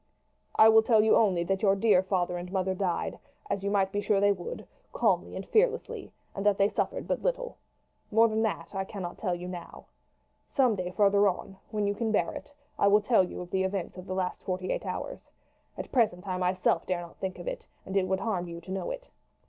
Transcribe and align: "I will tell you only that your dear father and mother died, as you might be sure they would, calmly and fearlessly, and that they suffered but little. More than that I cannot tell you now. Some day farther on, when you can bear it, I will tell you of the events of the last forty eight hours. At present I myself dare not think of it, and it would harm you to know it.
"I 0.55 0.67
will 0.67 0.81
tell 0.81 1.03
you 1.03 1.15
only 1.15 1.43
that 1.43 1.61
your 1.61 1.75
dear 1.75 2.01
father 2.01 2.35
and 2.35 2.51
mother 2.51 2.73
died, 2.73 3.19
as 3.51 3.63
you 3.63 3.69
might 3.69 3.91
be 3.91 4.01
sure 4.01 4.19
they 4.19 4.31
would, 4.31 4.65
calmly 4.93 5.35
and 5.35 5.45
fearlessly, 5.47 6.11
and 6.33 6.43
that 6.43 6.57
they 6.57 6.69
suffered 6.69 7.07
but 7.07 7.21
little. 7.21 7.59
More 8.09 8.27
than 8.27 8.41
that 8.41 8.73
I 8.73 8.83
cannot 8.83 9.19
tell 9.19 9.35
you 9.35 9.47
now. 9.47 9.85
Some 10.49 10.75
day 10.75 10.89
farther 10.89 11.27
on, 11.27 11.55
when 11.69 11.85
you 11.85 11.93
can 11.93 12.11
bear 12.11 12.33
it, 12.33 12.51
I 12.79 12.87
will 12.87 13.01
tell 13.01 13.23
you 13.23 13.41
of 13.41 13.51
the 13.51 13.61
events 13.63 13.95
of 13.95 14.07
the 14.07 14.15
last 14.15 14.41
forty 14.41 14.71
eight 14.71 14.87
hours. 14.87 15.29
At 15.77 15.91
present 15.91 16.27
I 16.27 16.35
myself 16.37 16.87
dare 16.87 17.01
not 17.01 17.17
think 17.17 17.37
of 17.37 17.47
it, 17.47 17.67
and 17.85 17.95
it 17.95 18.07
would 18.07 18.21
harm 18.21 18.47
you 18.47 18.59
to 18.59 18.71
know 18.71 18.89
it. 18.89 19.11